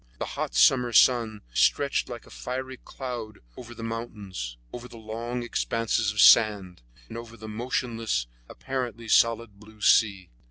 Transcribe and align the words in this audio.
The 0.17 0.25
hot 0.25 0.55
summer 0.55 0.93
sun 0.93 1.41
stretched 1.53 2.09
like 2.09 2.25
a 2.25 2.31
fiery 2.31 2.77
cloth 2.77 3.35
over 3.55 3.75
the 3.75 3.83
mountains, 3.83 4.57
over 4.73 4.87
the 4.87 4.97
long 4.97 5.43
expanses 5.43 6.11
of 6.11 6.19
sand, 6.19 6.81
and 7.07 7.15
over 7.19 7.37
the 7.37 7.47
motionless, 7.47 8.25
apparently 8.49 9.07
solid 9.07 9.59
blue 9.59 9.81
sea. 9.81 10.31